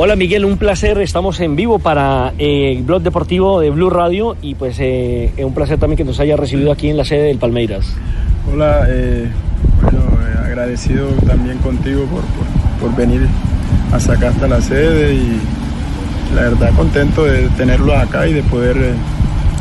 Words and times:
Hola 0.00 0.14
Miguel, 0.14 0.44
un 0.44 0.58
placer. 0.58 1.00
Estamos 1.00 1.40
en 1.40 1.56
vivo 1.56 1.80
para 1.80 2.32
eh, 2.38 2.70
el 2.76 2.84
blog 2.84 3.02
deportivo 3.02 3.58
de 3.58 3.70
Blue 3.70 3.90
Radio 3.90 4.36
y 4.40 4.54
pues 4.54 4.76
eh, 4.78 5.32
un 5.38 5.52
placer 5.52 5.76
también 5.76 5.96
que 5.96 6.04
nos 6.04 6.20
haya 6.20 6.36
recibido 6.36 6.70
aquí 6.70 6.88
en 6.88 6.96
la 6.96 7.04
sede 7.04 7.24
del 7.24 7.38
Palmeiras. 7.38 7.96
Hola, 8.48 8.86
eh, 8.86 9.28
bueno, 9.82 9.98
eh, 9.98 10.46
agradecido 10.46 11.08
también 11.26 11.58
contigo 11.58 12.04
por, 12.04 12.20
por, 12.20 12.90
por 12.90 12.96
venir 12.96 13.26
hasta 13.92 14.12
acá 14.12 14.28
hasta 14.28 14.46
la 14.46 14.60
sede 14.60 15.14
y 15.14 15.40
la 16.32 16.42
verdad 16.42 16.72
contento 16.76 17.24
de 17.24 17.48
tenerlo 17.56 17.92
acá 17.96 18.28
y 18.28 18.34
de 18.34 18.44
poder 18.44 18.76
eh, 18.76 18.94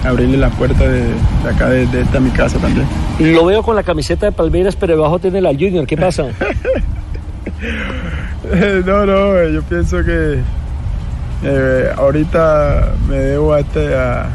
abrirle 0.04 0.38
la 0.38 0.52
puerta 0.52 0.88
de, 0.88 1.02
de 1.02 1.50
acá, 1.50 1.68
de, 1.68 1.88
de, 1.88 2.02
esta 2.02 2.20
mi 2.20 2.30
casa 2.30 2.60
también. 2.60 2.86
Lo 3.18 3.44
veo 3.44 3.64
con 3.64 3.76
la 3.76 3.82
camiseta 3.82 4.28
de 4.28 4.32
Palmeiras, 4.32 4.76
pero 4.76 4.96
debajo 4.96 5.18
tiene 5.18 5.42
la 5.42 5.50
Junior. 5.50 5.88
¿Qué 5.88 5.98
pasa? 5.98 6.28
no, 8.86 9.06
no, 9.06 9.48
yo 9.50 9.62
pienso 9.64 10.04
que 10.04 10.40
eh, 11.44 11.90
ahorita 11.96 12.94
me 13.08 13.16
debo 13.18 13.54
a 13.54 13.60
este, 13.60 13.96
a, 13.96 14.30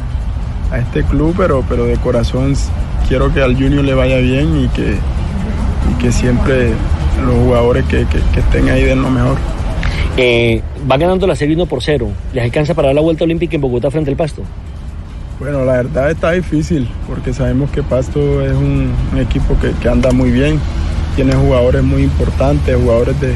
a, 0.71 0.79
este 0.79 1.03
club, 1.05 1.35
pero, 1.37 1.65
pero 1.69 1.87
de 1.87 1.97
corazón 1.97 2.55
quiero 3.09 3.33
que 3.33 3.43
al 3.43 3.55
Junior 3.55 3.85
le 3.85 3.95
vaya 3.95 4.19
bien 4.19 4.65
y 4.65 4.69
que, 4.69 4.97
y 5.91 6.03
que 6.03 6.13
siempre 6.13 6.71
los 7.25 7.35
jugadores 7.37 7.85
que, 7.87 8.07
que, 8.07 8.19
que 8.33 8.41
estén 8.41 8.69
ahí 8.69 8.85
den 8.85 9.03
lo 9.03 9.11
mejor. 9.11 9.37
Eh, 10.17 10.63
va 10.91 10.97
ganando 10.99 11.27
la 11.27 11.35
serie 11.35 11.55
1 11.55 11.67
por 11.67 11.83
0. 11.83 12.11
¿Les 12.35 12.45
alcanza 12.45 12.75
para 12.75 12.89
dar 12.89 12.95
la 12.95 13.01
vuelta 13.01 13.25
olímpica 13.25 13.57
en 13.57 13.63
Bogotá 13.63 13.91
frente 13.91 14.11
al 14.11 14.17
Pasto? 14.17 14.43
Bueno, 15.41 15.65
la 15.65 15.73
verdad 15.73 16.11
está 16.11 16.33
difícil 16.33 16.89
porque 17.09 17.33
sabemos 17.33 17.71
que 17.71 17.83
Pasto 17.83 18.45
es 18.45 18.53
un, 18.53 18.93
un 19.13 19.19
equipo 19.19 19.59
que, 19.59 19.73
que, 19.73 19.89
anda 19.89 20.13
muy 20.13 20.31
bien, 20.31 20.61
tiene 21.17 21.35
jugadores 21.35 21.83
muy 21.83 22.03
importantes, 22.03 22.77
jugadores 22.77 23.21
de, 23.21 23.35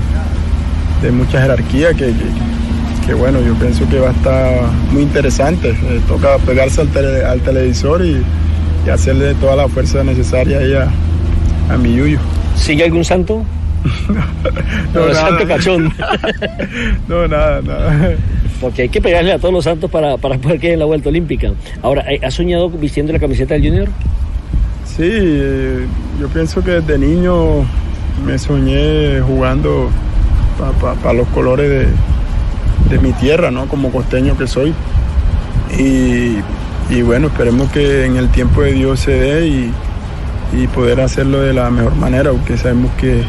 de 1.03 1.13
mucha 1.13 1.41
jerarquía 1.41 1.91
que, 1.93 2.07
que, 2.07 3.07
que, 3.07 3.15
bueno, 3.15 3.41
yo 3.41 3.55
pienso 3.55 3.89
que 3.89 3.99
va 3.99 4.09
a 4.09 4.13
estar 4.13 4.63
muy 4.91 5.03
interesante. 5.03 5.71
Eh, 5.71 6.01
toca 6.09 6.39
pegarse 6.39 6.81
al, 6.81 6.89
tele, 6.89 7.25
al 7.25 7.41
televisor 7.41 8.05
y, 8.05 8.23
y, 8.87 8.91
hacerle 8.91 9.35
toda 9.35 9.57
la 9.57 9.69
fuerza 9.69 10.03
necesaria 10.05 10.59
ahí 10.59 10.75
a, 10.75 10.89
a 11.73 11.77
mi 11.77 11.95
Yuyo. 11.95 12.19
¿Sigue 12.57 12.85
algún 12.85 13.05
santo? 13.05 13.45
no, 14.09 15.01
no, 15.01 15.07
no 15.09 15.15
santo 15.15 15.47
cachón. 15.47 15.93
no, 17.09 17.29
nada, 17.29 17.61
nada. 17.63 18.15
Porque 18.61 18.83
hay 18.83 18.89
que 18.89 19.01
pegarle 19.01 19.33
a 19.33 19.39
todos 19.39 19.53
los 19.53 19.65
santos 19.65 19.91
para, 19.91 20.17
para 20.17 20.39
poder 20.39 20.59
quedar 20.59 20.75
en 20.75 20.79
la 20.81 20.87
vuelta 20.87 21.09
olímpica. 21.09 21.53
Ahora, 21.83 22.05
¿has 22.23 22.35
soñado 22.35 22.71
vistiendo 22.71 23.13
la 23.13 23.19
camiseta 23.19 23.55
del 23.55 23.65
Junior? 23.65 23.89
Sí, 24.97 25.05
eh, 25.11 25.87
yo 26.19 26.29
pienso 26.29 26.65
que 26.65 26.81
desde 26.81 26.99
niño 26.99 27.67
me 28.25 28.39
soñé 28.39 29.21
jugando 29.21 29.91
para 30.59 30.73
pa, 30.73 30.95
pa 30.95 31.13
los 31.13 31.29
colores 31.29 31.69
de, 31.69 31.87
de, 32.91 32.99
mi 33.03 33.13
tierra, 33.13 33.51
¿no? 33.51 33.67
Como 33.67 33.91
costeño 33.91 34.37
que 34.37 34.47
soy. 34.47 34.75
Y, 35.79 36.39
y, 36.91 37.03
bueno, 37.03 37.29
esperemos 37.29 37.71
que 37.71 38.05
en 38.05 38.17
el 38.17 38.29
tiempo 38.31 38.63
de 38.63 38.73
Dios 38.73 39.01
se 39.01 39.13
dé 39.13 39.47
y, 39.47 39.73
y 40.53 40.67
poder 40.69 41.01
hacerlo 41.01 41.41
de 41.41 41.53
la 41.53 41.71
mejor 41.71 41.95
manera, 41.97 42.31
porque 42.31 42.57
sabemos 42.57 42.91
que, 43.01 43.23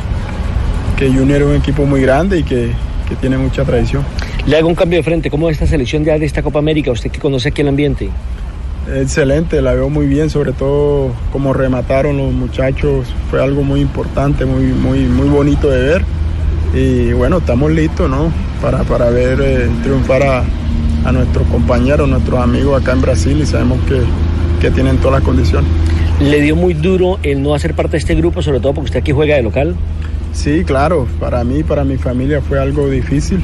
que 0.97 1.08
Junior 1.08 1.42
es 1.42 1.47
un 1.47 1.56
equipo 1.56 1.86
muy 1.86 2.02
grande 2.02 2.39
y 2.39 2.44
que, 2.44 2.72
que 3.08 3.16
tiene 3.16 3.38
mucha 3.38 3.64
tradición. 3.64 4.03
Le 4.45 4.58
hago 4.58 4.67
un 4.67 4.75
cambio 4.75 5.00
de 5.00 5.03
frente. 5.03 5.30
¿Cómo 5.30 5.50
es 5.50 5.56
esta 5.56 5.67
selección 5.67 6.06
ya 6.06 6.17
de 6.17 6.25
esta 6.25 6.41
Copa 6.41 6.59
América? 6.59 6.91
Usted 6.91 7.12
que 7.12 7.19
conoce 7.19 7.50
aquí 7.50 7.62
el 7.62 7.67
ambiente. 7.67 8.09
Excelente, 8.94 9.62
la 9.62 9.73
veo 9.73 9.89
muy 9.89 10.06
bien, 10.08 10.30
sobre 10.30 10.53
todo 10.53 11.12
como 11.34 11.52
remataron 11.52 12.17
los 12.17 12.31
muchachos, 12.31 13.14
fue 13.30 13.44
algo 13.44 13.62
muy 13.62 13.81
importante, 13.81 14.45
muy, 14.45 14.64
muy, 14.67 15.00
muy 15.00 15.28
bonito 15.28 15.69
de 15.69 15.81
ver. 15.81 16.06
Y 16.73 17.13
bueno, 17.13 17.37
estamos 17.37 17.71
listos 17.71 18.09
¿no? 18.09 18.31
para, 18.61 18.83
para 18.83 19.09
ver 19.09 19.39
eh, 19.41 19.69
triunfar 19.83 20.23
a, 20.23 20.43
a, 21.05 21.11
nuestros 21.11 21.47
compañeros, 21.47 22.07
nuestros 22.07 22.39
amigos 22.39 22.81
acá 22.81 22.93
en 22.93 23.01
Brasil 23.01 23.39
y 23.41 23.45
sabemos 23.45 23.79
que, 23.87 24.01
que 24.59 24.71
tienen 24.71 24.97
todas 24.97 25.19
las 25.19 25.23
condiciones. 25.23 25.69
¿Le 26.19 26.41
dio 26.41 26.55
muy 26.55 26.73
duro 26.73 27.19
el 27.23 27.41
no 27.41 27.53
hacer 27.53 27.75
parte 27.75 27.94
de 27.94 27.97
este 28.00 28.16
grupo, 28.16 28.41
sobre 28.41 28.59
todo 28.59 28.73
porque 28.73 28.85
usted 28.88 29.00
aquí 29.00 29.11
juega 29.11 29.35
de 29.35 29.44
local? 29.44 29.75
Sí, 30.33 30.63
claro, 30.66 31.07
para 31.19 31.44
mí, 31.44 31.63
para 31.63 31.83
mi 31.83 31.97
familia 31.97 32.41
fue 32.41 32.59
algo 32.59 32.89
difícil, 32.89 33.41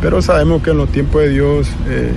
pero 0.00 0.20
sabemos 0.20 0.62
que 0.62 0.70
en 0.70 0.78
los 0.78 0.88
tiempos 0.90 1.22
de 1.22 1.30
Dios 1.30 1.68
eh, 1.88 2.10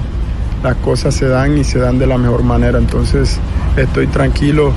las 0.64 0.76
cosas 0.78 1.14
se 1.14 1.28
dan 1.28 1.58
y 1.58 1.64
se 1.64 1.80
dan 1.80 2.00
de 2.00 2.08
la 2.08 2.18
mejor 2.18 2.44
manera. 2.44 2.80
Entonces 2.80 3.40
estoy 3.78 4.08
tranquilo 4.08 4.74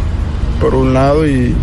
por 0.61 0.75
un 0.75 0.95
lado 0.95 1.27
y, 1.27 1.55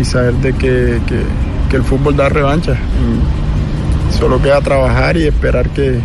y 0.00 0.04
saber 0.04 0.34
de 0.34 0.52
que, 0.52 1.00
que, 1.06 1.22
que, 1.68 1.76
el 1.76 1.82
fútbol 1.82 2.16
da 2.16 2.28
revancha. 2.28 2.72
Y 2.72 4.16
solo 4.16 4.40
queda 4.40 4.60
trabajar 4.60 5.16
y 5.16 5.26
esperar 5.26 5.68
que, 5.70 5.98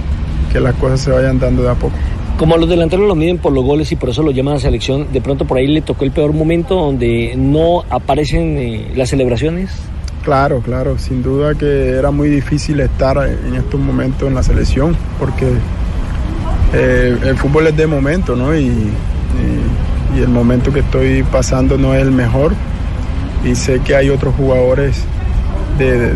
que 0.51 0.59
las 0.59 0.75
cosas 0.75 1.01
se 1.01 1.11
vayan 1.11 1.39
dando 1.39 1.63
de 1.63 1.69
a 1.69 1.75
poco. 1.75 1.95
Como 2.37 2.55
a 2.55 2.57
los 2.57 2.67
delanteros 2.67 3.07
los 3.07 3.15
miden 3.15 3.37
por 3.37 3.53
los 3.53 3.63
goles 3.63 3.91
y 3.91 3.95
por 3.95 4.09
eso 4.09 4.23
lo 4.23 4.31
llaman 4.31 4.55
a 4.55 4.59
selección, 4.59 5.07
de 5.13 5.21
pronto 5.21 5.45
por 5.45 5.57
ahí 5.57 5.67
le 5.67 5.81
tocó 5.81 6.03
el 6.03 6.11
peor 6.11 6.33
momento 6.33 6.75
donde 6.75 7.35
no 7.37 7.83
aparecen 7.89 8.57
eh, 8.57 8.91
las 8.95 9.09
celebraciones. 9.09 9.69
Claro, 10.23 10.61
claro, 10.61 10.97
sin 10.97 11.21
duda 11.21 11.53
que 11.53 11.89
era 11.89 12.09
muy 12.09 12.29
difícil 12.29 12.79
estar 12.79 13.17
en 13.17 13.55
estos 13.55 13.79
momentos 13.79 14.27
en 14.27 14.33
la 14.33 14.41
selección 14.41 14.95
porque 15.19 15.47
eh, 16.73 17.17
el 17.23 17.37
fútbol 17.37 17.67
es 17.67 17.77
de 17.77 17.87
momento, 17.87 18.35
¿no? 18.35 18.55
Y, 18.55 18.65
y, 18.65 20.17
y, 20.17 20.21
el 20.21 20.29
momento 20.29 20.71
que 20.71 20.79
estoy 20.79 21.23
pasando 21.23 21.77
no 21.77 21.93
es 21.93 22.01
el 22.01 22.11
mejor 22.11 22.53
y 23.45 23.55
sé 23.55 23.79
que 23.81 23.95
hay 23.95 24.09
otros 24.09 24.33
jugadores 24.35 25.03
de, 25.77 26.13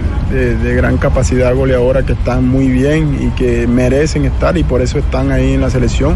de, 0.56 0.75
gran 0.75 0.97
capacidad 0.97 1.53
goleadora 1.56 2.03
que 2.03 2.13
están 2.13 2.47
muy 2.47 2.68
bien 2.68 3.18
y 3.22 3.29
que 3.38 3.68
merecen 3.68 4.25
estar 4.25 4.57
y 4.57 4.63
por 4.63 4.81
eso 4.81 5.00
están 5.00 5.31
ahí 5.31 5.53
en 5.53 5.62
la 5.62 5.69
selección. 5.69 6.16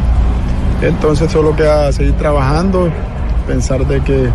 Entonces 0.82 1.32
solo 1.32 1.56
queda 1.56 1.92
seguir 1.92 2.14
trabajando, 2.14 2.90
pensar 3.48 3.86
de 3.88 4.02
que 4.02 4.30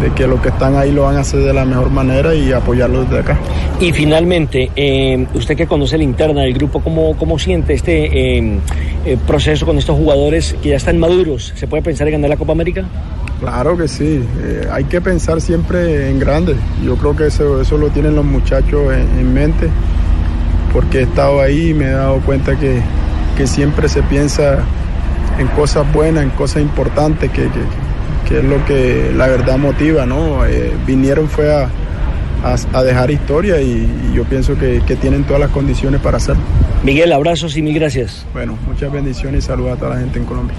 de 0.00 0.10
que 0.14 0.26
los 0.26 0.40
que 0.40 0.48
están 0.48 0.76
ahí 0.76 0.90
lo 0.92 1.02
van 1.02 1.16
a 1.16 1.20
hacer 1.20 1.40
de 1.40 1.52
la 1.52 1.64
mejor 1.64 1.90
manera 1.90 2.34
y 2.34 2.52
apoyarlos 2.52 3.08
desde 3.08 3.20
acá. 3.20 3.38
Y 3.80 3.92
finalmente, 3.92 4.70
eh, 4.74 5.26
usted 5.34 5.56
que 5.56 5.66
conoce 5.66 5.98
la 5.98 6.04
interna 6.04 6.42
del 6.42 6.54
grupo, 6.54 6.80
¿cómo, 6.80 7.16
cómo 7.16 7.38
siente 7.38 7.74
este 7.74 8.38
eh, 8.38 8.58
eh, 9.04 9.16
proceso 9.26 9.66
con 9.66 9.78
estos 9.78 9.96
jugadores 9.96 10.56
que 10.62 10.70
ya 10.70 10.76
están 10.76 10.98
maduros? 10.98 11.52
¿Se 11.54 11.66
puede 11.66 11.82
pensar 11.82 12.08
en 12.08 12.14
ganar 12.14 12.30
la 12.30 12.36
Copa 12.36 12.52
América? 12.52 12.84
Claro 13.40 13.76
que 13.76 13.88
sí, 13.88 14.22
eh, 14.42 14.68
hay 14.70 14.84
que 14.84 15.00
pensar 15.00 15.40
siempre 15.40 16.10
en 16.10 16.18
grande. 16.18 16.56
Yo 16.84 16.96
creo 16.96 17.16
que 17.16 17.26
eso, 17.26 17.60
eso 17.60 17.78
lo 17.78 17.88
tienen 17.88 18.14
los 18.14 18.24
muchachos 18.24 18.92
en, 18.92 19.18
en, 19.18 19.34
mente, 19.34 19.68
porque 20.72 21.00
he 21.00 21.02
estado 21.02 21.40
ahí 21.40 21.70
y 21.70 21.74
me 21.74 21.86
he 21.86 21.92
dado 21.92 22.20
cuenta 22.20 22.58
que, 22.58 22.80
que 23.36 23.46
siempre 23.46 23.88
se 23.88 24.02
piensa 24.02 24.58
en 25.38 25.48
cosas 25.48 25.90
buenas, 25.92 26.24
en 26.24 26.30
cosas 26.30 26.62
importantes 26.62 27.30
que, 27.30 27.44
que 27.44 27.60
que 28.30 28.38
es 28.38 28.44
lo 28.44 28.64
que 28.64 29.12
la 29.16 29.26
verdad 29.26 29.58
motiva, 29.58 30.06
¿no? 30.06 30.46
Eh, 30.46 30.72
vinieron 30.86 31.28
fue 31.28 31.52
a, 31.52 31.68
a, 32.44 32.56
a, 32.72 32.84
dejar 32.84 33.10
historia 33.10 33.60
y, 33.60 33.90
y 34.08 34.14
yo 34.14 34.22
pienso 34.22 34.56
que, 34.56 34.80
que, 34.86 34.94
tienen 34.94 35.24
todas 35.24 35.40
las 35.40 35.50
condiciones 35.50 36.00
para 36.00 36.18
hacerlo. 36.18 36.42
Miguel, 36.84 37.12
abrazos 37.12 37.56
y 37.56 37.62
mil 37.62 37.74
gracias. 37.74 38.24
Bueno, 38.32 38.56
muchas 38.68 38.92
bendiciones 38.92 39.44
y 39.44 39.46
saludos 39.48 39.72
a 39.72 39.76
toda 39.76 39.94
la 39.96 40.00
gente 40.00 40.20
en 40.20 40.26
Colombia. 40.26 40.54